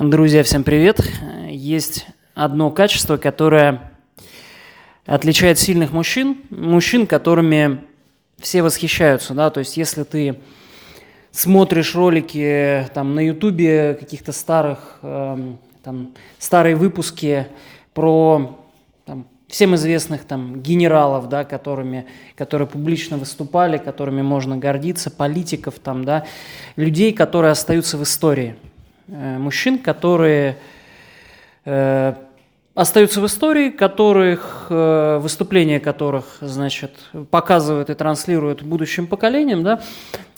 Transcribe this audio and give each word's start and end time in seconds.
Друзья, 0.00 0.42
всем 0.42 0.64
привет! 0.64 0.98
Есть 1.50 2.06
одно 2.34 2.70
качество, 2.70 3.18
которое 3.18 3.92
отличает 5.04 5.58
сильных 5.58 5.92
мужчин, 5.92 6.38
мужчин, 6.48 7.06
которыми 7.06 7.82
все 8.38 8.62
восхищаются, 8.62 9.34
да, 9.34 9.50
то 9.50 9.60
есть 9.60 9.76
если 9.76 10.04
ты 10.04 10.40
смотришь 11.32 11.94
ролики 11.94 12.86
там 12.94 13.14
на 13.14 13.20
ютубе 13.20 13.92
каких-то 13.92 14.32
старых, 14.32 15.00
э, 15.02 15.36
там, 15.82 16.14
старые 16.38 16.76
выпуски 16.76 17.48
про 17.92 18.58
там, 19.04 19.26
всем 19.48 19.74
известных 19.74 20.24
там 20.24 20.62
генералов, 20.62 21.28
да, 21.28 21.44
которыми, 21.44 22.06
которые 22.36 22.66
публично 22.66 23.18
выступали, 23.18 23.76
которыми 23.76 24.22
можно 24.22 24.56
гордиться, 24.56 25.10
политиков 25.10 25.74
там, 25.78 26.06
да, 26.06 26.24
людей, 26.76 27.12
которые 27.12 27.52
остаются 27.52 27.98
в 27.98 28.02
истории, 28.02 28.56
мужчин, 29.10 29.78
которые 29.78 30.56
э, 31.64 32.14
остаются 32.74 33.20
в 33.20 33.26
истории, 33.26 33.70
которых, 33.70 34.66
э, 34.70 35.18
выступления 35.20 35.80
которых, 35.80 36.24
значит, 36.40 36.92
показывают 37.30 37.90
и 37.90 37.94
транслируют 37.94 38.62
будущим 38.62 39.06
поколениям, 39.06 39.62
да, 39.62 39.80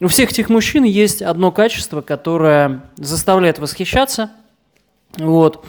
у 0.01 0.09
всех 0.09 0.33
этих 0.33 0.49
мужчин 0.49 0.85
есть 0.85 1.23
одно 1.23 1.53
качество, 1.53 2.01
которое 2.01 2.83
заставляет 2.97 3.59
восхищаться, 3.59 4.31
вот. 5.19 5.65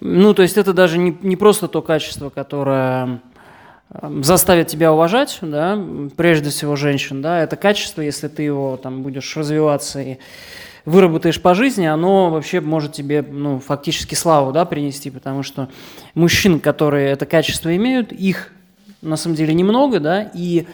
Ну, 0.00 0.34
то 0.34 0.42
есть 0.42 0.56
это 0.56 0.72
даже 0.72 0.98
не, 0.98 1.16
не 1.20 1.36
просто 1.36 1.68
то 1.68 1.82
качество, 1.82 2.30
которое 2.30 3.20
заставит 3.92 4.68
тебя 4.68 4.92
уважать, 4.92 5.38
да, 5.42 5.78
прежде 6.16 6.50
всего 6.50 6.76
женщин, 6.76 7.22
да, 7.22 7.42
это 7.42 7.56
качество, 7.56 8.00
если 8.00 8.28
ты 8.28 8.42
его 8.42 8.76
там 8.76 9.02
будешь 9.02 9.36
развиваться 9.36 10.00
и 10.00 10.18
выработаешь 10.84 11.42
по 11.42 11.54
жизни, 11.54 11.86
оно 11.86 12.30
вообще 12.30 12.60
может 12.60 12.92
тебе, 12.92 13.22
ну, 13.22 13.58
фактически 13.58 14.14
славу, 14.14 14.52
да, 14.52 14.64
принести, 14.64 15.10
потому 15.10 15.42
что 15.42 15.68
мужчин, 16.14 16.60
которые 16.60 17.10
это 17.10 17.26
качество 17.26 17.74
имеют, 17.74 18.12
их 18.12 18.52
на 19.02 19.16
самом 19.16 19.34
деле 19.34 19.54
немного, 19.54 19.98
да, 19.98 20.30
и 20.34 20.66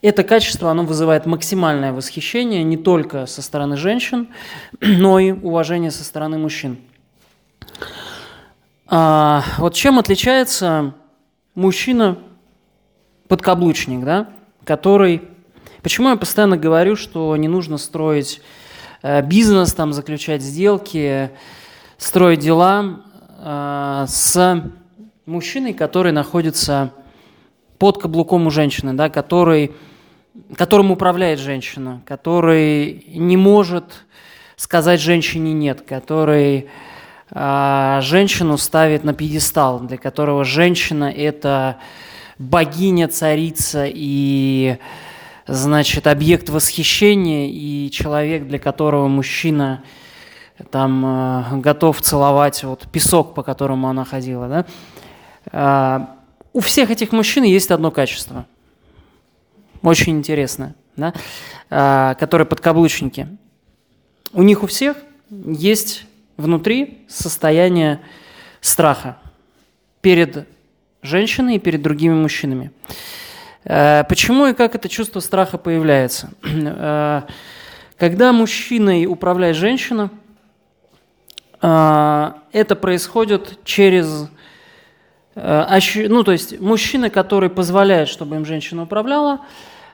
это 0.00 0.22
качество, 0.22 0.70
оно 0.70 0.84
вызывает 0.84 1.26
максимальное 1.26 1.92
восхищение 1.92 2.62
не 2.62 2.76
только 2.76 3.26
со 3.26 3.42
стороны 3.42 3.76
женщин, 3.76 4.28
но 4.80 5.18
и 5.18 5.32
уважение 5.32 5.90
со 5.90 6.02
стороны 6.02 6.38
мужчин. 6.38 6.78
А, 8.86 9.44
вот 9.58 9.74
чем 9.74 9.98
отличается 9.98 10.94
мужчина 11.54 12.18
подкаблучник, 13.28 14.04
да, 14.04 14.28
который... 14.64 15.22
Почему 15.82 16.08
я 16.08 16.16
постоянно 16.16 16.56
говорю, 16.56 16.96
что 16.96 17.36
не 17.36 17.48
нужно 17.48 17.78
строить 17.78 18.40
Э, 19.06 19.20
бизнес, 19.20 19.74
там, 19.74 19.92
заключать 19.92 20.40
сделки, 20.40 21.30
строить 21.98 22.38
дела 22.38 23.02
э, 23.38 24.06
с 24.08 24.62
мужчиной, 25.26 25.74
который 25.74 26.10
находится 26.10 26.90
под 27.76 28.00
каблуком 28.00 28.46
у 28.46 28.50
женщины, 28.50 28.94
да, 28.94 29.10
который, 29.10 29.72
которым 30.56 30.90
управляет 30.90 31.38
женщина, 31.38 32.00
который 32.06 33.04
не 33.08 33.36
может 33.36 34.06
сказать 34.56 35.02
женщине 35.02 35.52
«нет», 35.52 35.82
который 35.82 36.70
э, 37.30 37.98
женщину 38.00 38.56
ставит 38.56 39.04
на 39.04 39.12
пьедестал, 39.12 39.80
для 39.80 39.98
которого 39.98 40.46
женщина– 40.46 41.12
это 41.14 41.76
богиня, 42.44 43.08
царица 43.08 43.84
и 43.86 44.78
значит, 45.46 46.06
объект 46.06 46.48
восхищения 46.48 47.48
и 47.48 47.90
человек, 47.90 48.46
для 48.46 48.58
которого 48.58 49.08
мужчина 49.08 49.82
там 50.70 51.04
э, 51.04 51.60
готов 51.60 52.00
целовать 52.00 52.62
вот 52.64 52.88
песок, 52.90 53.34
по 53.34 53.42
которому 53.42 53.88
она 53.88 54.04
ходила, 54.04 54.48
да? 54.48 54.66
Э, 55.52 56.06
у 56.52 56.60
всех 56.60 56.90
этих 56.90 57.12
мужчин 57.12 57.42
есть 57.42 57.70
одно 57.70 57.90
качество, 57.90 58.46
очень 59.82 60.16
интересное, 60.16 60.76
да? 60.96 61.12
э, 61.70 62.14
которые 62.18 62.46
подкаблучники. 62.46 63.28
У 64.32 64.42
них 64.42 64.62
у 64.62 64.66
всех 64.66 64.96
есть 65.30 66.04
внутри 66.36 67.04
состояние 67.08 68.00
страха 68.60 69.18
перед 70.00 70.48
женщиной 71.04 71.56
и 71.56 71.58
перед 71.58 71.82
другими 71.82 72.14
мужчинами. 72.14 72.72
Э, 73.64 74.04
почему 74.08 74.46
и 74.46 74.54
как 74.54 74.74
это 74.74 74.88
чувство 74.88 75.20
страха 75.20 75.58
появляется? 75.58 76.30
Э, 76.42 77.22
когда 77.96 78.32
мужчиной 78.32 79.06
управляет 79.06 79.56
женщина, 79.56 80.10
э, 81.62 82.32
это 82.52 82.74
происходит 82.74 83.60
через... 83.64 84.28
Ну, 85.36 86.22
то 86.22 86.30
есть 86.30 86.60
мужчина, 86.60 87.10
который 87.10 87.50
позволяет, 87.50 88.08
чтобы 88.08 88.36
им 88.36 88.44
женщина 88.46 88.84
управляла, 88.84 89.40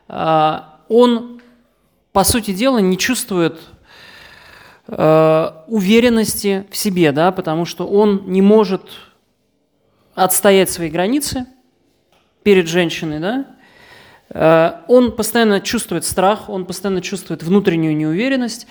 он, 0.06 1.40
по 2.12 2.24
сути 2.24 2.52
дела, 2.52 2.76
не 2.76 2.98
чувствует 2.98 3.58
уверенности 4.86 6.66
в 6.70 6.76
себе, 6.76 7.12
да, 7.12 7.32
потому 7.32 7.64
что 7.64 7.86
он 7.86 8.24
не 8.26 8.42
может 8.42 8.82
отстоять 10.14 10.70
свои 10.70 10.90
границы 10.90 11.46
перед 12.42 12.68
женщиной, 12.68 13.20
да, 13.20 13.46
Э, 14.30 14.82
он 14.86 15.12
постоянно 15.12 15.60
чувствует 15.60 16.04
страх, 16.04 16.48
он 16.48 16.64
постоянно 16.64 17.00
чувствует 17.00 17.42
внутреннюю 17.42 17.96
неуверенность, 17.96 18.66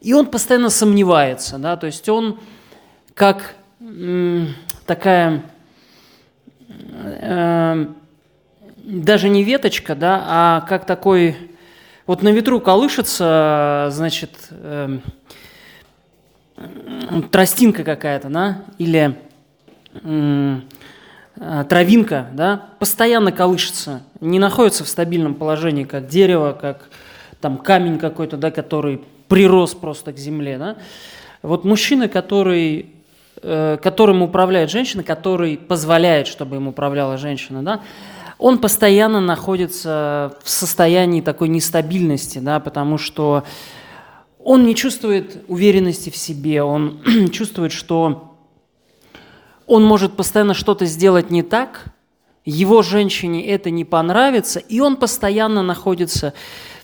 и 0.00 0.12
он 0.12 0.26
постоянно 0.26 0.70
сомневается, 0.70 1.58
да, 1.58 1.76
то 1.76 1.86
есть 1.86 2.08
он 2.08 2.40
как 3.14 3.54
такая 4.86 5.42
э, 6.68 7.86
даже 8.78 9.28
не 9.28 9.44
веточка, 9.44 9.94
да, 9.94 10.24
а 10.26 10.60
как 10.62 10.86
такой 10.86 11.36
вот 12.06 12.22
на 12.22 12.30
ветру 12.30 12.60
колышется, 12.60 13.88
значит, 13.90 14.32
э, 14.50 14.98
тростинка 17.30 17.84
какая-то, 17.84 18.28
да, 18.28 18.64
или 18.78 19.16
Э, 20.04 20.60
травинка, 21.36 22.28
да, 22.32 22.66
постоянно 22.78 23.32
колышется, 23.32 24.02
не 24.20 24.38
находится 24.38 24.84
в 24.84 24.88
стабильном 24.88 25.34
положении, 25.34 25.84
как 25.84 26.08
дерево, 26.08 26.56
как 26.58 26.88
там 27.40 27.58
камень 27.58 27.98
какой-то, 27.98 28.36
да, 28.36 28.50
который 28.50 29.02
прирос 29.28 29.74
просто 29.74 30.12
к 30.12 30.18
земле, 30.18 30.58
да. 30.58 30.76
Вот 31.42 31.64
мужчина, 31.64 32.08
который, 32.08 32.90
э, 33.42 33.76
которым 33.82 34.22
управляет 34.22 34.70
женщина, 34.70 35.02
который 35.02 35.56
позволяет, 35.58 36.26
чтобы 36.26 36.56
им 36.56 36.68
управляла 36.68 37.18
женщина, 37.18 37.62
да, 37.62 37.80
он 38.38 38.58
постоянно 38.58 39.20
находится 39.20 40.36
в 40.42 40.50
состоянии 40.50 41.20
такой 41.20 41.48
нестабильности, 41.48 42.38
да, 42.38 42.60
потому 42.60 42.98
что 42.98 43.44
он 44.42 44.64
не 44.64 44.74
чувствует 44.74 45.44
уверенности 45.48 46.10
в 46.10 46.16
себе, 46.16 46.62
он 46.62 47.00
чувствует, 47.32 47.72
что 47.72 48.35
он 49.66 49.84
может 49.84 50.16
постоянно 50.16 50.54
что-то 50.54 50.86
сделать 50.86 51.30
не 51.30 51.42
так, 51.42 51.86
его 52.44 52.82
женщине 52.82 53.44
это 53.46 53.70
не 53.70 53.84
понравится, 53.84 54.60
и 54.60 54.80
он 54.80 54.96
постоянно 54.96 55.62
находится 55.62 56.32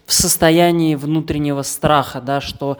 в 0.06 0.12
состоянии 0.12 0.96
внутреннего 0.96 1.62
страха, 1.62 2.20
да, 2.20 2.40
что 2.40 2.78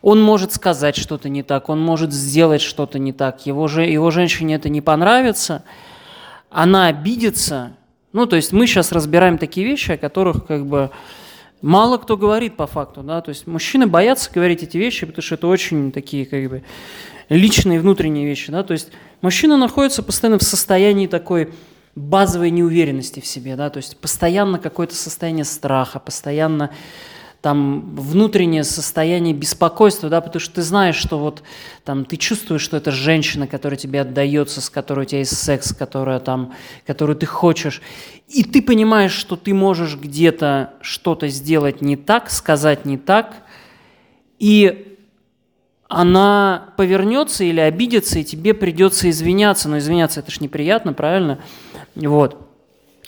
он 0.00 0.20
может 0.20 0.52
сказать 0.52 0.96
что-то 0.96 1.28
не 1.28 1.42
так, 1.42 1.68
он 1.68 1.80
может 1.80 2.12
сделать 2.12 2.62
что-то 2.62 2.98
не 2.98 3.12
так, 3.12 3.46
его, 3.46 3.68
же, 3.68 3.84
его 3.84 4.10
женщине 4.10 4.54
это 4.54 4.70
не 4.70 4.80
понравится, 4.80 5.62
она 6.50 6.86
обидится. 6.86 7.72
Ну, 8.12 8.26
то 8.26 8.36
есть 8.36 8.52
мы 8.52 8.66
сейчас 8.66 8.92
разбираем 8.92 9.38
такие 9.38 9.66
вещи, 9.66 9.92
о 9.92 9.98
которых 9.98 10.46
как 10.46 10.66
бы 10.66 10.90
мало 11.62 11.96
кто 11.96 12.16
говорит 12.16 12.56
по 12.56 12.66
факту, 12.66 13.02
да, 13.02 13.20
то 13.22 13.30
есть 13.30 13.46
мужчины 13.46 13.86
боятся 13.86 14.30
говорить 14.32 14.62
эти 14.62 14.76
вещи, 14.76 15.06
потому 15.06 15.22
что 15.22 15.36
это 15.36 15.46
очень 15.46 15.92
такие 15.92 16.26
как 16.26 16.48
бы 16.50 16.62
личные 17.28 17.80
внутренние 17.80 18.26
вещи, 18.26 18.52
да, 18.52 18.62
то 18.62 18.72
есть 18.72 18.90
Мужчина 19.22 19.56
находится 19.56 20.02
постоянно 20.02 20.38
в 20.40 20.42
состоянии 20.42 21.06
такой 21.06 21.54
базовой 21.94 22.50
неуверенности 22.50 23.20
в 23.20 23.26
себе, 23.26 23.54
да, 23.54 23.70
то 23.70 23.76
есть 23.76 23.96
постоянно 23.96 24.58
какое-то 24.58 24.96
состояние 24.96 25.44
страха, 25.44 26.00
постоянно 26.00 26.70
там 27.42 27.96
внутреннее 27.96 28.62
состояние 28.62 29.34
беспокойства, 29.34 30.08
да, 30.08 30.20
потому 30.20 30.40
что 30.40 30.54
ты 30.54 30.62
знаешь, 30.62 30.94
что 30.94 31.18
вот 31.18 31.42
там 31.84 32.04
ты 32.04 32.16
чувствуешь, 32.16 32.62
что 32.62 32.76
это 32.76 32.92
женщина, 32.92 33.48
которая 33.48 33.76
тебе 33.76 34.00
отдается, 34.00 34.60
с 34.60 34.70
которой 34.70 35.00
у 35.00 35.04
тебя 35.04 35.18
есть 35.18 35.36
секс, 35.36 35.74
которая 35.74 36.20
там, 36.20 36.54
которую 36.86 37.16
ты 37.16 37.26
хочешь, 37.26 37.82
и 38.28 38.44
ты 38.44 38.62
понимаешь, 38.62 39.12
что 39.12 39.34
ты 39.34 39.52
можешь 39.54 39.96
где-то 39.96 40.74
что-то 40.80 41.26
сделать 41.26 41.82
не 41.82 41.96
так, 41.96 42.30
сказать 42.30 42.84
не 42.84 42.96
так, 42.96 43.34
и 44.38 44.96
она 45.88 46.72
повернется 46.76 47.44
или 47.44 47.60
обидится, 47.60 48.20
и 48.20 48.24
тебе 48.24 48.54
придется 48.54 49.10
извиняться. 49.10 49.68
Но 49.68 49.78
извиняться 49.78 50.20
это 50.20 50.30
ж 50.30 50.40
неприятно, 50.40 50.94
правильно? 50.94 51.38
Вот. 51.94 52.38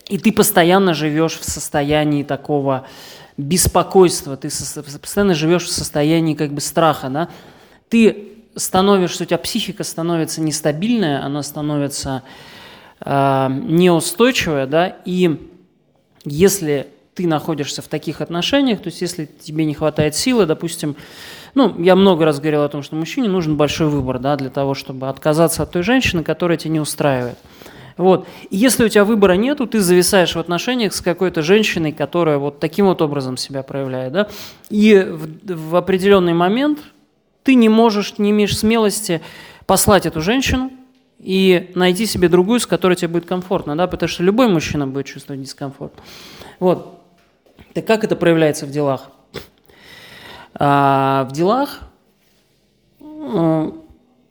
И 0.09 0.19
ты 0.19 0.33
постоянно 0.33 0.93
живешь 0.93 1.39
в 1.39 1.45
состоянии 1.45 2.25
такого 2.25 2.87
беспокойства, 3.37 4.37
ты 4.37 4.49
постоянно 4.49 5.35
живешь 5.35 5.65
в 5.65 5.73
состоянии 5.73 6.35
как 6.35 6.53
бы 6.53 6.61
страха, 6.61 7.09
да? 7.09 7.29
Ты 7.89 8.29
становишься, 8.55 9.25
у 9.25 9.27
тебя 9.27 9.39
психика 9.39 9.85
становится 9.85 10.41
нестабильная, 10.41 11.25
она 11.25 11.43
становится 11.43 12.23
э, 13.01 13.49
неустойчивая, 13.51 14.67
да, 14.67 14.97
и 15.05 15.51
если 16.25 16.89
ты 17.15 17.27
находишься 17.27 17.83
в 17.83 17.89
таких 17.89 18.21
отношениях, 18.21 18.81
то 18.81 18.89
есть 18.89 19.01
если 19.01 19.27
тебе 19.27 19.65
не 19.65 19.75
хватает 19.75 20.15
силы, 20.15 20.47
допустим, 20.47 20.97
ну, 21.55 21.81
я 21.81 21.95
много 21.95 22.25
раз 22.25 22.41
говорил 22.41 22.63
о 22.63 22.69
том, 22.69 22.83
что 22.83 22.97
мужчине 22.97 23.29
нужен 23.29 23.57
большой 23.57 23.89
выбор, 23.89 24.19
да, 24.19 24.37
для 24.37 24.51
того, 24.51 24.75
чтобы 24.75 25.09
отказаться 25.09 25.63
от 25.63 25.71
той 25.71 25.83
женщины, 25.83 26.25
которая 26.25 26.59
тебя 26.59 26.73
не 26.73 26.81
устраивает. 26.81 27.39
Вот. 27.97 28.27
Если 28.51 28.85
у 28.85 28.89
тебя 28.89 29.05
выбора 29.05 29.35
нету, 29.35 29.67
ты 29.67 29.81
зависаешь 29.81 30.35
в 30.35 30.39
отношениях 30.39 30.95
с 30.95 31.01
какой-то 31.01 31.43
женщиной, 31.43 31.93
которая 31.93 32.39
вот 32.39 32.59
таким 32.59 32.87
вот 32.87 33.01
образом 33.03 33.37
себя 33.37 33.63
проявляет, 33.63 34.13
да, 34.13 34.29
и 34.69 34.99
в, 34.99 35.71
в 35.71 35.77
определенный 35.77 36.35
момент 36.35 36.81
ты 37.45 37.55
не 37.55 37.69
можешь, 37.69 38.19
не 38.19 38.31
имеешь 38.31 38.57
смелости 38.57 39.21
послать 39.67 40.07
эту 40.07 40.21
женщину 40.21 40.73
и 41.19 41.71
найти 41.75 42.07
себе 42.07 42.29
другую, 42.29 42.61
с 42.61 42.67
которой 42.67 42.97
тебе 42.97 43.09
будет 43.09 43.27
комфортно, 43.27 43.77
да, 43.77 43.87
потому 43.87 44.09
что 44.09 44.23
любой 44.23 44.49
мужчина 44.49 44.87
будет 44.87 45.07
чувствовать 45.07 45.43
дискомфорт. 45.43 45.93
Вот. 46.59 47.01
Так 47.73 47.87
как 47.87 48.05
это 48.05 48.17
проявляется 48.17 48.67
в 48.67 48.71
делах? 48.71 49.11
А, 50.55 51.27
в 51.31 51.33
делах 51.33 51.81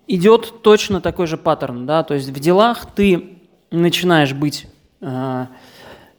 идет 0.07 0.61
точно 0.61 1.01
такой 1.01 1.27
же 1.27 1.37
паттерн, 1.37 1.85
да, 1.85 2.03
то 2.03 2.13
есть 2.13 2.29
в 2.29 2.39
делах 2.39 2.87
ты 2.93 3.32
начинаешь 3.79 4.33
быть 4.33 4.67
э, 5.01 5.45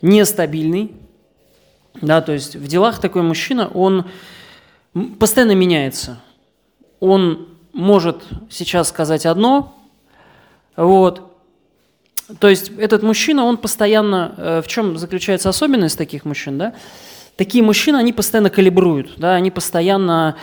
нестабильный, 0.02 0.92
да, 2.00 2.20
то 2.20 2.32
есть 2.32 2.56
в 2.56 2.66
делах 2.66 3.00
такой 3.00 3.22
мужчина, 3.22 3.68
он 3.68 4.06
постоянно 5.18 5.54
меняется. 5.54 6.20
Он 7.00 7.48
может 7.72 8.22
сейчас 8.50 8.88
сказать 8.88 9.26
одно, 9.26 9.74
вот, 10.76 11.32
то 12.40 12.48
есть 12.48 12.70
этот 12.78 13.02
мужчина, 13.02 13.44
он 13.44 13.56
постоянно, 13.56 14.34
э, 14.36 14.62
в 14.62 14.66
чем 14.66 14.98
заключается 14.98 15.48
особенность 15.48 15.96
таких 15.98 16.24
мужчин, 16.24 16.58
да, 16.58 16.74
такие 17.36 17.62
мужчины, 17.62 17.96
они 17.96 18.12
постоянно 18.12 18.50
калибруют, 18.50 19.14
да, 19.16 19.34
они 19.34 19.50
постоянно 19.50 20.36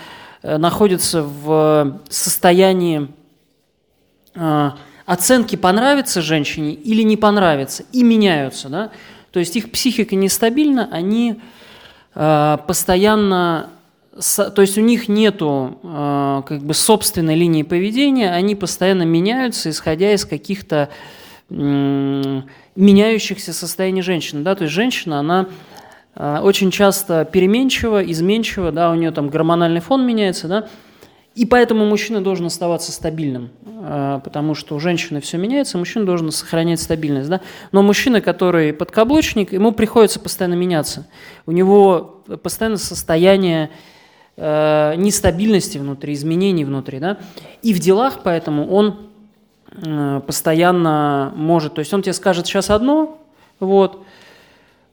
э, 0.43 0.57
находятся 0.57 1.23
в 1.23 1.99
состоянии 2.09 3.07
э, 4.35 4.71
оценки 5.11 5.57
понравится 5.57 6.21
женщине 6.21 6.73
или 6.73 7.01
не 7.01 7.17
понравится, 7.17 7.83
и 7.91 8.01
меняются, 8.01 8.69
да, 8.69 8.91
то 9.31 9.39
есть 9.39 9.57
их 9.57 9.69
психика 9.69 10.15
нестабильна, 10.15 10.87
они 10.89 11.41
э, 12.15 12.57
постоянно, 12.65 13.71
то 14.15 14.61
есть 14.61 14.77
у 14.77 14.81
них 14.81 15.09
нету 15.09 15.79
э, 15.83 16.43
как 16.47 16.63
бы 16.63 16.73
собственной 16.73 17.35
линии 17.35 17.63
поведения, 17.63 18.31
они 18.31 18.55
постоянно 18.55 19.03
меняются, 19.03 19.69
исходя 19.69 20.13
из 20.13 20.23
каких-то 20.23 20.87
э, 21.49 22.41
меняющихся 22.77 23.51
состояний 23.51 24.03
женщины, 24.03 24.43
да, 24.43 24.55
то 24.55 24.63
есть 24.63 24.73
женщина, 24.73 25.19
она 25.19 25.47
э, 26.15 26.39
очень 26.41 26.71
часто 26.71 27.25
переменчива, 27.25 28.01
изменчива, 28.09 28.71
да, 28.71 28.89
у 28.89 28.95
нее 28.95 29.11
там 29.11 29.27
гормональный 29.27 29.81
фон 29.81 30.07
меняется, 30.07 30.47
да, 30.47 30.69
и 31.33 31.45
поэтому 31.45 31.85
мужчина 31.85 32.21
должен 32.21 32.47
оставаться 32.47 32.91
стабильным, 32.91 33.51
а, 33.65 34.19
потому 34.19 34.53
что 34.53 34.75
у 34.75 34.79
женщины 34.81 35.21
все 35.21 35.37
меняется, 35.37 35.77
мужчина 35.77 36.05
должен 36.05 36.29
сохранять 36.31 36.81
стабильность. 36.81 37.29
Да? 37.29 37.39
Но 37.71 37.81
мужчина, 37.81 38.19
который 38.19 38.73
подкаблучник, 38.73 39.53
ему 39.53 39.71
приходится 39.71 40.19
постоянно 40.19 40.55
меняться. 40.55 41.07
У 41.45 41.51
него 41.51 42.21
постоянно 42.43 42.75
состояние 42.75 43.69
э, 44.35 44.95
нестабильности 44.97 45.77
внутри, 45.77 46.15
изменений 46.15 46.65
внутри. 46.65 46.99
Да? 46.99 47.17
И 47.61 47.73
в 47.73 47.79
делах 47.79 48.19
поэтому 48.23 48.67
он 48.67 48.99
э, 49.71 50.21
постоянно 50.27 51.31
может, 51.37 51.75
то 51.75 51.79
есть 51.79 51.93
он 51.93 52.01
тебе 52.01 52.13
скажет 52.13 52.45
сейчас 52.45 52.69
одно, 52.69 53.19
вот, 53.61 54.03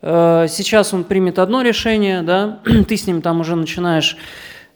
э, 0.02 0.46
сейчас 0.48 0.94
он 0.94 1.02
примет 1.02 1.40
одно 1.40 1.62
решение, 1.62 2.22
да, 2.22 2.60
ты 2.88 2.96
с 2.96 3.08
ним 3.08 3.22
там 3.22 3.40
уже 3.40 3.56
начинаешь 3.56 4.16
Э, 4.16 4.26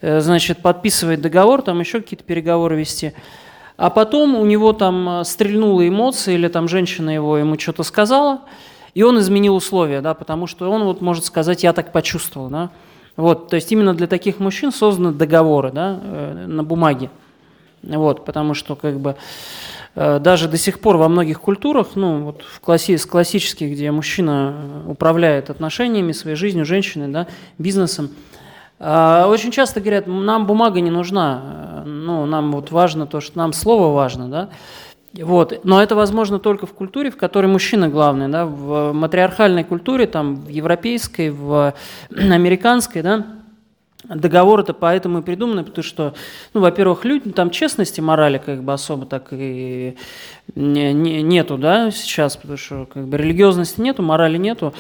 значит, 0.03 0.59
подписывает 0.59 1.21
договор, 1.21 1.63
там 1.63 1.81
еще 1.81 2.01
какие-то 2.01 2.25
переговоры 2.25 2.77
вести. 2.77 3.15
А 3.77 3.91
потом 3.91 4.37
у 4.37 4.45
него 4.45 4.73
там 4.73 5.09
э, 5.09 5.25
стрельнула 5.25 5.89
эмоция, 5.89 6.35
или 6.35 6.49
там 6.49 6.69
женщина 6.69 7.11
его 7.11 7.37
ему 7.39 7.59
что-то 7.59 7.83
сказала, 7.83 8.43
и 8.95 9.03
он 9.03 9.19
изменил 9.19 9.57
условия, 9.57 10.01
да, 10.01 10.15
потому 10.15 10.47
что 10.47 10.71
он 10.71 10.85
вот 10.85 11.01
может 11.01 11.25
сказать, 11.25 11.63
я 11.63 11.73
так 11.73 11.93
почувствовал, 11.93 12.49
да. 12.49 12.71
Вот, 13.17 13.49
то 13.49 13.57
есть 13.57 13.73
именно 13.73 13.95
для 13.95 14.07
таких 14.07 14.39
мужчин 14.39 14.73
созданы 14.73 15.13
договоры, 15.13 15.73
да, 15.73 15.99
э, 16.01 16.47
на 16.47 16.63
бумаге. 16.63 17.11
Вот, 17.83 18.25
потому 18.25 18.55
что 18.55 18.77
как 18.77 19.01
бы 19.01 19.17
даже 19.95 20.49
до 20.49 20.57
сих 20.57 20.81
пор 20.81 20.97
во 20.97 21.09
многих 21.09 21.41
культурах, 21.41 21.89
ну 21.97 22.23
вот 22.23 22.43
в 22.43 22.61
класси, 22.61 22.97
классических, 22.97 23.73
где 23.73 23.91
мужчина 23.91 24.85
управляет 24.87 25.51
отношениями, 25.51 26.13
своей 26.13 26.37
жизнью, 26.37 26.65
женщиной, 26.65 27.09
да, 27.09 27.27
бизнесом, 27.59 28.09
очень 28.83 29.51
часто 29.53 29.81
говорят, 29.81 30.07
нам 30.07 30.47
бумага 30.47 30.81
не 30.81 30.91
нужна, 30.91 31.85
ну, 31.87 32.27
нам 32.27 32.53
вот 32.53 32.71
важно 32.71 33.07
то, 33.07 33.21
что 33.21 33.39
нам 33.39 33.53
слово 33.53 33.95
важно, 33.95 34.29
да, 34.29 34.49
вот. 35.15 35.61
Но 35.65 35.83
это 35.83 35.95
возможно 35.95 36.39
только 36.39 36.67
в 36.67 36.73
культуре, 36.73 37.11
в 37.11 37.17
которой 37.17 37.47
мужчина 37.47 37.89
главный, 37.89 38.29
да, 38.29 38.47
в 38.47 38.93
матриархальной 38.93 39.65
культуре, 39.65 40.07
там, 40.07 40.37
в 40.37 40.49
европейской, 40.49 41.31
в 41.31 41.75
американской, 42.11 43.03
да, 43.03 43.27
Договор 44.05 44.61
это 44.61 44.75
поэтому 44.75 45.21
и 45.21 45.23
придуманы, 45.23 45.63
потому 45.63 45.85
что, 45.85 46.15
ну, 46.55 46.61
во-первых, 46.61 47.05
люди, 47.05 47.31
там 47.31 47.51
честности, 47.51 48.01
морали 48.01 48.39
как 48.45 48.65
бы 48.65 48.73
особо 48.73 49.07
так 49.07 49.29
и 49.31 49.97
не, 50.57 50.93
не, 50.93 51.23
нету, 51.23 51.57
да, 51.57 51.93
сейчас, 51.93 52.37
потому 52.37 52.57
что 52.57 52.87
как 52.93 53.07
бы 53.07 53.17
религиозности 53.17 53.81
нету, 53.81 54.03
морали 54.03 54.39
нету, 54.39 54.75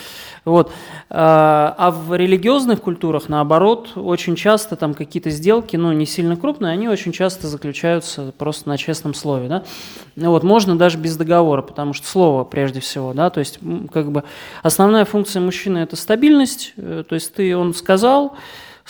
вот. 0.45 0.73
А, 1.09 1.73
а 1.79 1.93
в 1.93 2.17
религиозных 2.17 2.81
культурах, 2.81 3.29
наоборот, 3.29 3.93
очень 3.95 4.35
часто 4.35 4.75
там 4.75 4.93
какие-то 4.93 5.31
сделки, 5.31 5.77
ну, 5.77 5.93
не 5.93 6.05
сильно 6.05 6.37
крупные, 6.37 6.73
они 6.73 6.89
очень 6.89 7.13
часто 7.13 7.47
заключаются 7.47 8.33
просто 8.37 8.69
на 8.69 8.77
честном 8.77 9.15
слове, 9.15 9.49
да. 9.49 9.63
Вот, 10.17 10.43
можно 10.43 10.77
даже 10.77 10.99
без 10.99 11.17
договора, 11.17 11.63
потому 11.63 11.93
что 11.93 12.09
слово 12.09 12.43
прежде 12.43 12.81
всего, 12.81 13.13
да, 13.15 13.31
то 13.31 13.39
есть 13.39 13.61
как 13.93 14.11
бы 14.11 14.25
основная 14.65 15.05
функция 15.05 15.41
мужчины– 15.41 15.79
это 15.79 15.95
стабильность, 15.95 16.75
э, 16.77 17.05
то 17.09 17.15
есть 17.15 17.33
ты, 17.35 17.57
он 17.57 17.73
сказал, 17.73 18.37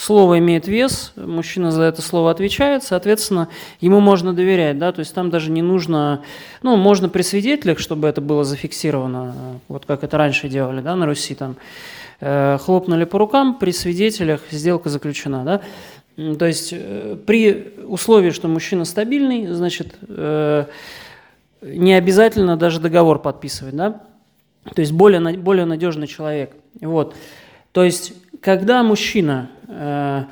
слово 0.02 0.40
имеет 0.40 0.66
вес, 0.66 1.12
мужчина 1.14 1.70
за 1.70 1.82
это 1.84 2.02
слово 2.02 2.32
отвечает, 2.32 2.82
соответственно, 2.82 3.48
ему 3.80 4.00
можно 4.00 4.32
доверять, 4.32 4.76
да, 4.76 4.90
то 4.90 4.98
есть 4.98 5.14
там 5.14 5.30
даже 5.30 5.52
не 5.52 5.62
нужно, 5.62 6.22
ну, 6.62 6.74
можно 6.76 7.08
при 7.08 7.22
свидетелях, 7.22 7.78
чтобы 7.78 8.08
это 8.08 8.20
было 8.20 8.42
зафиксировано, 8.42 9.60
вот 9.68 9.86
как 9.86 10.02
это 10.02 10.18
раньше 10.18 10.48
делали, 10.48 10.80
да, 10.80 10.96
на 10.96 11.06
Руси, 11.06 11.36
там, 11.36 11.54
э, 12.20 12.58
хлопнули 12.60 13.04
по 13.04 13.16
рукам, 13.16 13.60
при 13.60 13.70
свидетелях 13.70 14.40
сделка 14.50 14.88
заключена, 14.88 15.44
да, 15.44 16.34
то 16.34 16.46
есть 16.46 16.70
э, 16.72 17.16
при 17.24 17.72
условии, 17.86 18.30
что 18.30 18.48
мужчина 18.48 18.84
стабильный, 18.84 19.46
значит, 19.46 19.94
э, 20.08 20.64
не 21.62 21.94
обязательно 21.94 22.56
даже 22.56 22.80
договор 22.80 23.20
подписывать, 23.20 23.76
да, 23.76 24.00
то 24.74 24.80
есть 24.80 24.90
более, 24.90 25.20
более 25.38 25.64
надежный 25.64 26.08
человек, 26.08 26.56
вот, 26.80 27.14
то 27.70 27.84
есть 27.84 28.14
когда 28.42 28.82
мужчина 28.82 29.48
э, 29.68 30.24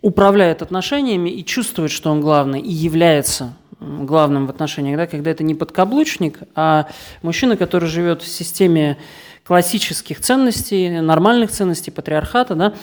управляет 0.00 0.62
отношениями 0.62 1.28
и 1.28 1.44
чувствует, 1.44 1.90
что 1.90 2.10
он 2.10 2.22
главный, 2.22 2.60
и 2.60 2.72
является 2.72 3.54
главным 3.78 4.46
в 4.46 4.50
отношениях, 4.50 4.96
да, 4.96 5.06
когда 5.06 5.30
это 5.30 5.44
не 5.44 5.54
подкаблучник, 5.54 6.38
а 6.54 6.88
мужчина, 7.20 7.58
который 7.58 7.88
живет 7.88 8.22
в 8.22 8.26
системе 8.26 8.96
классических 9.44 10.20
ценностей, 10.20 11.00
нормальных 11.00 11.50
ценностей 11.50 11.90
патриархата, 11.90 12.54
да, 12.54 12.74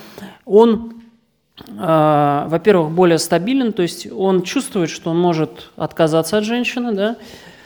он, 0.45 1.01
э, 1.67 2.45
во-первых, 2.47 2.91
более 2.91 3.17
стабилен, 3.17 3.73
то 3.73 3.81
есть 3.81 4.07
он 4.11 4.43
чувствует, 4.43 4.91
что 4.91 5.09
он 5.09 5.19
может 5.19 5.71
отказаться 5.77 6.37
от 6.37 6.43
женщины, 6.43 6.91
да, 6.91 7.15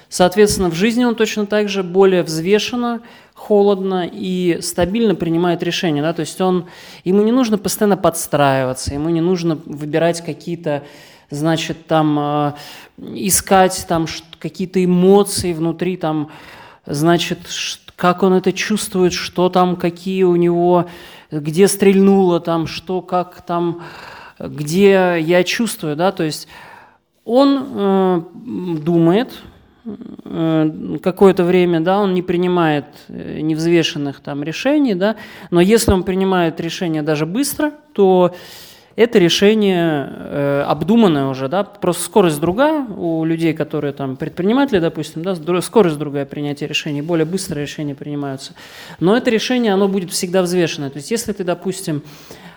соответственно, 0.08 0.70
в 0.70 0.75
жизни 0.75 1.03
он 1.03 1.15
точно 1.15 1.46
так 1.46 1.67
же 1.67 1.84
более 1.84 2.24
взвешенно, 2.24 3.01
холодно 3.36 4.10
и 4.12 4.60
стабильно 4.62 5.13
принимает 5.13 5.62
решения. 5.62 6.01
Да? 6.01 6.13
То 6.13 6.22
есть 6.22 6.39
он, 6.42 6.65
ему 7.04 7.22
не 7.22 7.32
нужно 7.32 7.60
постоянно 7.60 7.98
подстраиваться, 7.98 8.94
ему 8.94 9.10
не 9.10 9.22
нужно 9.22 9.60
выбирать 9.65 10.22
какие-то, 10.25 10.84
значит, 11.30 11.86
там, 11.86 12.18
э, 12.18 12.54
искать 12.98 13.86
там 13.88 14.08
какие-то 14.39 14.84
эмоции 14.84 15.54
внутри, 15.54 15.98
там, 15.98 16.32
значит, 16.88 17.39
как 17.96 18.24
он 18.24 18.34
это 18.34 18.51
чувствует, 18.54 19.13
что 19.13 19.50
там, 19.50 19.75
какие 19.75 20.24
у 20.24 20.36
него, 20.38 20.86
где 21.30 21.68
стрельнуло, 21.68 22.39
там, 22.39 22.68
что, 22.68 23.01
как 23.01 23.42
там, 23.42 23.82
где 24.39 25.18
я 25.20 25.44
чувствую, 25.44 25.96
да, 25.96 26.12
то 26.12 26.24
есть 26.24 26.48
он 27.25 27.68
э, 27.70 28.22
думает, 28.82 29.34
какое-то 31.01 31.44
время, 31.44 31.80
да, 31.80 32.00
он 32.00 32.13
не 32.13 32.22
принимает 32.22 32.86
э, 33.08 33.39
невзвешенных 33.42 34.20
там 34.20 34.44
решений, 34.44 34.96
да, 34.96 35.15
но 35.51 35.62
если 35.62 35.92
он 35.92 36.04
принимает 36.04 36.60
решение 36.60 37.01
даже 37.01 37.25
быстро, 37.25 37.72
то 37.94 38.36
это 38.96 39.20
решение 39.20 40.10
э, 40.10 40.63
обдуманное 40.68 41.27
уже, 41.27 41.50
да, 41.50 41.63
просто 41.63 42.04
скорость 42.04 42.39
другая 42.39 42.86
у 42.86 43.25
людей, 43.25 43.54
которые 43.54 43.92
там 43.94 44.15
предприниматели, 44.15 44.80
допустим, 44.80 45.22
да, 45.22 45.36
скорость 45.62 45.98
другая 45.98 46.25
принятия 46.25 46.65
решений, 46.65 47.01
более 47.01 47.25
быстрые 47.25 47.65
решения 47.65 47.94
принимаются. 47.94 48.54
Но 49.00 49.18
это 49.18 49.30
решение, 49.30 49.74
оно 49.74 49.89
будет 49.89 50.12
всегда 50.12 50.42
взвешенное. 50.42 50.89
То 50.89 50.98
есть 50.98 51.12
если 51.12 51.34
ты, 51.34 51.44
допустим, 51.44 52.04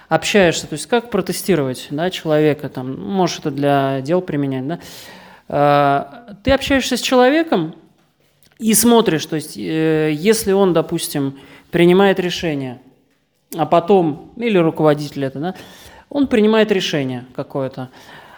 общаешься, 0.09 0.67
то 0.67 0.75
есть 0.75 0.87
как 0.87 1.11
протестировать 1.11 1.89
да, 1.91 2.09
человека, 2.11 2.69
там, 2.69 2.99
можешь 3.01 3.41
это 3.41 3.51
для 3.51 4.01
дел 4.01 4.21
применять, 4.21 4.67
да, 4.67 4.75
э, 4.77 5.18
ты 5.49 6.51
общаешься 6.51 6.97
с 6.97 7.01
человеком 7.01 7.75
и 8.59 8.75
смотришь, 8.75 9.25
то 9.27 9.37
есть 9.37 9.57
э, 9.57 10.13
если 10.13 10.53
он, 10.53 10.73
допустим, 10.73 11.39
принимает 11.71 12.19
решение, 12.19 12.81
а 13.57 13.67
потом, 13.67 14.33
или 14.37 14.59
руководитель 14.59 15.25
это, 15.25 15.39
да, 15.39 15.55
он 16.11 16.27
принимает 16.27 16.73
решение 16.73 17.25
какое-то, 17.35 17.91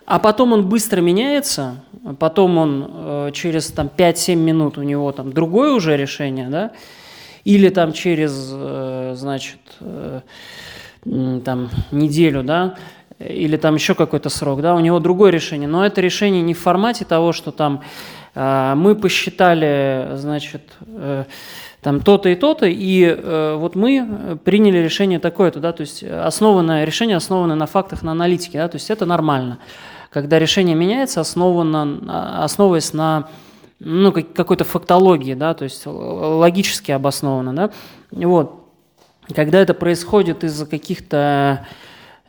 а 0.05 0.19
потом 0.19 0.53
он 0.53 0.69
быстро 0.69 1.01
меняется, 1.01 1.83
потом 2.19 2.59
он 2.59 2.91
э, 2.93 3.31
через 3.33 3.69
там, 3.69 3.91
5-7 3.97 4.35
минут 4.35 4.77
у 4.77 4.83
него 4.83 5.11
там 5.13 5.33
другое 5.33 5.73
уже 5.73 5.97
решение, 5.97 6.49
да, 6.49 6.73
или 7.45 7.71
там 7.71 7.93
через, 7.93 8.51
э, 8.53 9.15
значит, 9.17 9.59
там 11.03 11.71
неделю, 11.93 12.43
да, 12.43 12.77
или 13.21 13.57
там 13.57 13.75
еще 13.75 13.95
какой-то 13.95 14.31
срок, 14.31 14.63
да, 14.63 14.75
у 14.75 14.81
него 14.81 14.99
другое 14.99 15.31
решение, 15.31 15.69
но 15.69 15.85
это 15.85 16.01
решение 16.01 16.43
не 16.43 16.55
в 16.55 16.59
формате 16.59 17.05
того, 17.05 17.33
что 17.33 17.53
там 17.53 17.83
э, 18.35 18.75
мы 18.77 18.95
посчитали, 18.95 20.13
значит, 20.15 20.63
э, 20.87 21.25
там 21.83 22.01
то-то 22.01 22.31
и 22.31 22.35
то-то, 22.35 22.67
и 22.67 23.05
э, 23.05 23.57
вот 23.59 23.75
мы 23.75 24.39
приняли 24.43 24.79
решение 24.79 25.19
такое-то, 25.19 25.61
да, 25.61 25.73
то 25.73 25.83
есть 25.83 26.03
основанное, 26.03 26.85
решение 26.85 27.17
основано 27.17 27.55
на 27.55 27.67
фактах, 27.67 28.03
на 28.03 28.13
аналитике, 28.13 28.59
да, 28.59 28.69
то 28.69 28.77
есть 28.77 28.91
это 28.91 29.05
нормально. 29.05 29.59
Когда 30.11 30.39
решение 30.39 30.75
меняется, 30.75 31.21
основано, 31.21 32.43
основываясь 32.43 32.93
на 32.95 33.29
ну, 33.79 34.13
какой-то 34.13 34.65
фактологии, 34.65 35.35
да, 35.35 35.55
то 35.55 35.65
есть 35.65 35.83
логически 35.87 36.91
обосновано, 36.91 37.55
да, 37.55 37.71
вот. 38.11 38.57
Когда 39.33 39.61
это 39.61 39.75
происходит 39.75 40.43
из-за 40.43 40.67
каких-то 40.67 41.65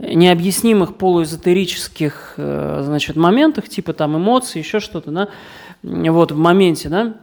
необъяснимых 0.01 0.95
полуэзотерических, 0.97 2.33
э, 2.37 2.81
значит, 2.83 3.15
моментах, 3.15 3.69
типа 3.69 3.93
там 3.93 4.17
эмоций, 4.17 4.59
еще 4.59 4.79
что-то, 4.79 5.11
да, 5.11 5.27
вот 5.83 6.31
в 6.31 6.37
моменте, 6.37 6.89
да, 6.89 7.15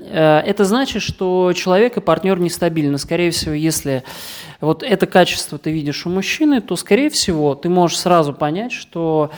Э, 0.00 0.38
это 0.38 0.64
значит, 0.64 1.02
что 1.02 1.52
человек 1.54 1.96
и 1.96 2.00
партнер 2.00 2.38
нестабильны. 2.38 2.98
Скорее 2.98 3.30
всего, 3.30 3.54
если 3.54 4.04
вот 4.60 4.82
это 4.82 5.06
качество 5.06 5.58
ты 5.58 5.70
видишь 5.70 6.06
у 6.06 6.10
мужчины, 6.10 6.60
то, 6.60 6.76
скорее 6.76 7.10
всего, 7.10 7.54
ты 7.54 7.68
можешь 7.68 7.98
сразу 7.98 8.32
понять, 8.32 8.72
что 8.72 9.30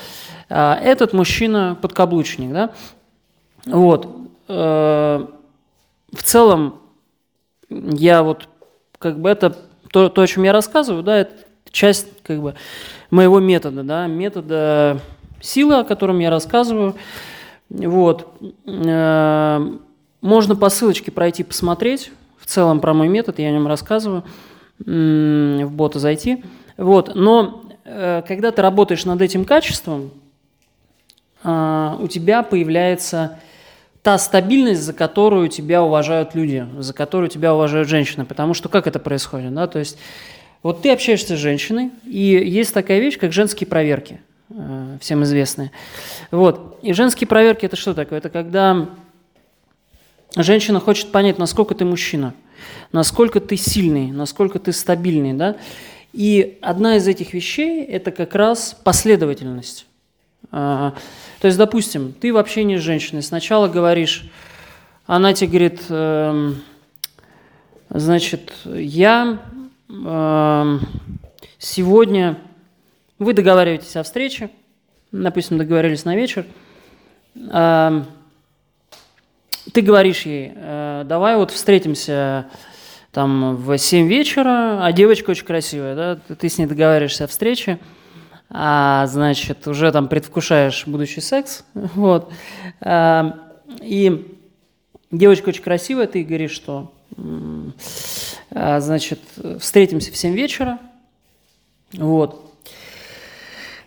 э, 0.49 0.73
этот 0.83 1.13
мужчина 1.13 1.77
подкаблучник. 1.81 2.53
Да? 2.53 2.71
Вот. 3.67 4.09
В 4.47 5.29
целом, 6.23 6.81
я 7.71 8.23
вот 8.23 8.47
как 8.99 9.19
бы 9.19 9.31
это 9.31 9.57
то, 9.91 10.11
то, 10.11 10.21
о 10.21 10.27
чем 10.27 10.43
я 10.43 10.53
рассказываю, 10.53 11.03
да, 11.03 11.17
это 11.17 11.33
часть 11.71 12.09
как 12.23 12.41
бы 12.41 12.55
моего 13.11 13.41
метода, 13.41 13.83
да, 13.83 14.07
метода 14.07 15.01
силы, 15.41 15.79
о 15.79 15.85
котором 15.85 16.19
я 16.19 16.31
рассказываю. 16.31 16.95
Вот. 17.69 18.29
Можно 18.65 20.57
по 20.57 20.69
ссылочке 20.69 21.11
пройти 21.11 21.45
посмотреть. 21.45 22.13
В 22.39 22.47
целом 22.47 22.81
про 22.81 22.95
мой 22.95 23.09
метод, 23.09 23.39
я 23.39 23.49
о 23.49 23.53
нем 23.53 23.67
рассказываю. 23.67 24.25
В 24.79 25.69
бота 25.71 25.99
зайти. 25.99 26.45
Вот. 26.77 27.15
Но 27.15 27.63
э, 27.85 28.23
когда 28.27 28.51
ты 28.51 28.61
работаешь 28.61 29.05
над 29.05 29.23
этим 29.23 29.45
качеством, 29.45 30.11
а, 31.45 31.97
у 32.01 32.09
тебя 32.09 32.43
появляется 32.43 33.39
та 34.03 34.19
стабильность, 34.19 34.83
за 34.83 34.93
которую 34.93 35.49
тебя 35.49 35.83
уважают 35.83 36.35
люди, 36.35 36.67
за 36.79 36.93
которую 36.93 37.29
тебя 37.29 37.55
уважают 37.55 37.89
женщины. 37.89 38.25
Потому 38.25 38.55
что 38.55 38.69
как 38.69 38.87
это 38.87 38.99
происходит? 38.99 39.55
Да? 39.55 39.67
То 39.67 39.79
есть 39.79 39.99
вот 40.65 40.83
ты 40.83 40.91
общаешься 40.91 41.37
с 41.37 41.39
женщиной, 41.39 41.93
и 42.05 42.19
есть 42.19 42.75
такая 42.75 42.99
вещь, 42.99 43.19
как 43.19 43.33
женские 43.33 43.69
проверки, 43.69 44.21
э, 44.51 44.99
всем 45.01 45.23
известные. 45.23 45.71
Вот. 46.33 46.81
И 46.83 46.93
женские 46.93 47.29
проверки– 47.29 47.65
это 47.67 47.77
что 47.77 47.95
такое? 47.95 48.19
Это 48.19 48.31
когда 48.31 48.89
Женщина 50.37 50.81
хочет 50.81 51.13
понять, 51.13 51.39
насколько 51.39 51.77
ты 51.77 51.85
мужчина, 51.85 52.35
насколько 52.91 53.39
ты 53.39 53.57
сильный, 53.57 54.11
насколько 54.11 54.59
ты 54.59 54.73
стабильный, 54.73 55.33
да. 55.33 55.57
И 56.13 56.59
одна 56.61 56.97
из 56.97 57.07
этих 57.07 57.35
вещей– 57.35 57.85
это 57.85 58.11
как 58.11 58.35
раз 58.35 58.77
последовательность. 58.83 59.87
А, 60.51 60.95
то 61.41 61.47
есть, 61.47 61.57
допустим, 61.57 62.13
ты 62.13 62.33
в 62.33 62.37
общении 62.37 62.77
с 62.77 62.81
женщиной 62.81 63.23
сначала 63.23 63.69
говоришь, 63.69 64.29
она 65.07 65.35
тебе 65.35 65.49
говорит, 65.49 65.83
эм, 65.89 66.61
значит, 67.91 68.53
я 68.65 69.41
сегодня, 71.59 72.39
вы 73.19 73.33
договариваетесь 73.33 73.97
о 73.97 74.03
встрече, 74.03 74.51
допустим, 75.13 75.59
договорились 75.59 76.05
на 76.05 76.17
вечер, 76.17 76.47
эм, 77.37 78.07
ты 79.73 79.81
говоришь 79.81 80.23
ей, 80.23 80.53
э, 80.55 81.05
давай 81.07 81.37
вот 81.37 81.51
встретимся 81.51 82.47
там 83.13 83.57
в 83.57 83.79
7 83.79 84.09
вечера, 84.09 84.85
а 84.85 84.93
девочка 84.93 85.31
очень 85.31 85.47
красивая, 85.47 85.95
да, 85.95 86.35
ты 86.35 86.49
с 86.49 86.59
ней 86.59 86.67
договариваешься 86.67 87.25
о 87.25 87.27
встрече, 87.29 87.79
а, 88.51 89.07
значит, 89.07 89.67
уже 89.67 89.91
там 89.93 90.09
предвкушаешь 90.09 90.87
будущий 90.87 91.21
секс, 91.21 91.65
вот, 91.75 92.33
а, 92.81 93.39
и 93.81 94.39
девочка 95.11 95.51
очень 95.51 95.63
красивая, 95.63 96.07
ты 96.07 96.25
говоришь, 96.25 96.51
что, 96.51 96.93
значит, 98.55 99.21
встретимся 99.59 100.13
в 100.13 100.17
7 100.17 100.35
вечера, 100.35 100.79
вот, 101.93 102.45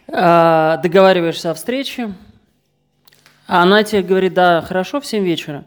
а, 0.10 0.78
договариваешься 0.78 1.52
о 1.52 1.54
встрече, 1.54 2.14
а 3.48 3.64
она 3.64 3.84
тебе 3.84 4.02
говорит, 4.02 4.34
да, 4.34 4.62
хорошо, 4.62 5.02
в 5.02 5.06
7 5.06 5.24
вечера. 5.24 5.64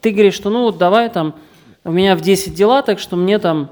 Ты 0.00 0.10
говоришь, 0.10 0.34
что 0.34 0.50
ну 0.50 0.62
вот 0.62 0.78
давай 0.78 1.10
там, 1.10 1.36
у 1.84 1.92
меня 1.92 2.16
в 2.16 2.20
10 2.20 2.54
дела, 2.54 2.82
так 2.82 2.98
что 2.98 3.16
мне 3.16 3.38
там 3.38 3.70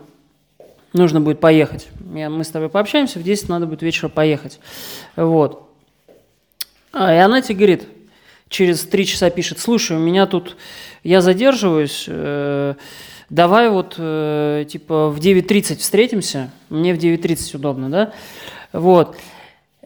нужно 0.93 1.21
будет 1.21 1.41
поехать. 1.41 1.89
Я, 2.15 2.31
мы 2.31 2.45
с 2.45 2.49
тобой 2.49 2.69
пообщаемся, 2.69 3.19
в 3.19 3.23
10 3.23 3.49
надо 3.49 3.67
будет 3.67 3.83
вечера 3.83 4.09
поехать. 4.09 4.61
Вот. 5.17 5.69
А, 6.93 7.15
и 7.15 7.19
она 7.19 7.41
тебе 7.43 7.57
говорит, 7.57 7.89
через 8.49 8.85
3 8.85 9.07
часа 9.07 9.31
пишет, 9.31 9.59
слушай, 9.59 9.97
у 9.97 10.01
меня 10.01 10.27
тут, 10.27 10.57
я 11.05 11.21
задерживаюсь, 11.21 12.05
э, 12.09 12.75
давай 13.31 13.71
вот 13.71 13.95
э, 13.99 14.65
типа 14.69 15.09
в 15.11 15.19
9.30 15.19 15.79
встретимся, 15.79 16.51
мне 16.71 16.95
в 16.95 16.99
9.30 16.99 17.57
удобно, 17.57 17.91
да? 17.91 18.13
Вот. 18.73 19.17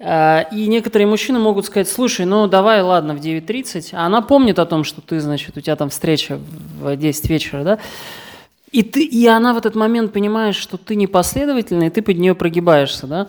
А, 0.05 0.47
и 0.51 0.67
некоторые 0.67 1.07
мужчины 1.07 1.39
могут 1.39 1.67
сказать, 1.67 1.89
слушай, 1.89 2.27
ну 2.27 2.49
давай, 2.49 2.83
ладно, 2.83 3.15
в 3.15 3.21
9.30, 3.21 3.91
а 3.93 4.07
она 4.07 4.21
помнит 4.21 4.59
о 4.59 4.67
том, 4.67 4.85
что 4.85 5.01
ты, 5.01 5.21
значит, 5.21 5.57
у 5.57 5.61
тебя 5.61 5.77
там 5.77 5.91
встреча 5.91 6.41
в 6.81 6.97
10 6.97 7.31
вечера, 7.31 7.63
да? 7.63 7.79
И, 8.73 8.83
ты, 8.83 9.05
и 9.05 9.27
она 9.27 9.53
в 9.53 9.59
этот 9.59 9.75
момент 9.75 10.13
понимает, 10.13 10.55
что 10.55 10.79
ты 10.79 10.97
непоследовательный, 10.97 11.89
и 11.89 11.91
ты 11.91 12.01
под 12.01 12.17
нее 12.17 12.35
прогибаешься, 12.35 13.07
да? 13.07 13.29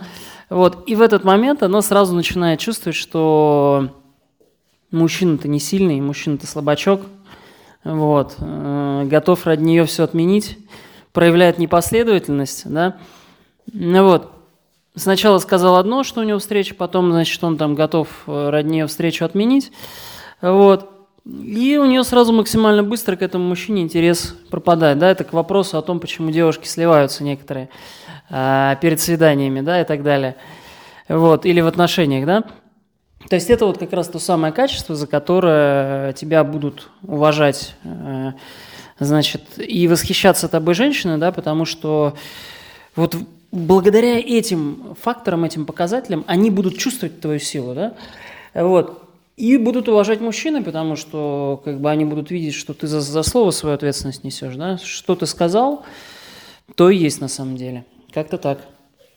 Вот. 0.49 0.87
И 0.87 0.95
в 0.95 1.01
этот 1.01 1.23
момент 1.23 1.63
она 1.63 1.81
сразу 1.81 2.15
начинает 2.15 2.59
чувствовать, 2.59 2.95
что 2.95 3.89
мужчина-то 4.89 5.47
не 5.47 5.59
сильный, 5.59 5.99
мужчина-то 5.99 6.47
слабачок, 6.47 7.01
вот, 7.83 8.35
э, 8.39 9.03
готов 9.05 9.45
ради 9.45 9.63
нее 9.63 9.85
все 9.85 10.03
отменить, 10.03 10.57
проявляет 11.11 11.57
непоследовательность, 11.57 12.69
да? 12.69 12.97
Ну 13.71 14.03
вот. 14.03 14.29
Сначала 14.95 15.39
сказал 15.39 15.77
одно, 15.77 16.03
что 16.03 16.21
у 16.21 16.23
него 16.23 16.37
встреча, 16.37 16.75
потом, 16.75 17.11
значит, 17.11 17.43
он 17.43 17.57
там 17.57 17.73
готов 17.73 18.07
э, 18.27 18.49
ради 18.49 18.67
нее 18.67 18.87
встречу 18.87 19.25
отменить. 19.25 19.71
Вот. 20.39 20.89
И 21.25 21.77
у 21.77 21.85
нее 21.85 22.03
сразу 22.03 22.33
максимально 22.33 22.83
быстро 22.83 23.15
к 23.15 23.21
этому 23.21 23.47
мужчине 23.47 23.81
интерес 23.81 24.35
пропадает. 24.51 24.99
Да, 24.99 25.09
это 25.09 25.23
к 25.23 25.33
вопросу 25.33 25.77
о 25.77 25.81
том, 25.81 25.99
почему 25.99 26.31
девушки 26.31 26.67
сливаются 26.67 27.23
некоторые 27.23 27.69
а, 28.29 28.75
перед 28.75 28.99
свиданиями, 28.99 29.61
да, 29.61 29.81
и 29.81 29.85
так 29.85 30.03
далее. 30.03 30.35
Вот, 31.07 31.45
или 31.45 31.61
в 31.61 31.67
отношениях, 31.67 32.25
да. 32.25 32.43
То 33.33 33.37
есть 33.37 33.49
это 33.49 33.65
вот 33.65 33.79
как 33.79 33.91
раз 33.93 34.09
то 34.09 34.19
самое 34.19 34.53
качество, 34.53 34.95
за 34.95 35.07
которое 35.07 36.13
тебя 36.13 36.43
будут 36.43 36.91
уважать, 37.01 37.73
э, 37.83 38.33
значит, 38.99 39.41
и 39.57 39.87
восхищаться 39.87 40.47
тобой 40.47 40.75
женщины, 40.75 41.17
да, 41.17 41.31
потому 41.31 41.65
что 41.65 42.15
вот 42.95 43.17
благодаря 43.51 44.19
этим 44.19 44.95
факторам, 45.01 45.45
этим 45.45 45.65
показателям, 45.65 46.23
они 46.27 46.51
будут 46.51 46.77
чувствовать 46.77 47.21
твою 47.21 47.39
силу, 47.39 47.73
да, 47.73 47.95
вот, 48.53 49.01
и 49.35 49.57
будут 49.57 49.89
уважать 49.89 50.21
мужчины, 50.21 50.63
потому 50.63 50.95
что 50.95 51.59
как 51.65 51.79
бы 51.81 51.89
они 51.89 52.05
будут 52.05 52.29
видеть, 52.29 52.53
что 52.53 52.75
ты 52.75 52.85
за, 52.85 53.01
за 53.01 53.23
слово 53.23 53.49
свою 53.49 53.73
ответственность 53.73 54.23
несешь, 54.23 54.55
да, 54.57 54.77
что 54.77 55.15
ты 55.15 55.25
сказал, 55.25 55.83
то 56.75 56.91
и 56.91 56.97
есть 56.97 57.19
на 57.19 57.29
самом 57.29 57.57
деле, 57.57 57.83
как-то 58.13 58.37
так. 58.37 58.59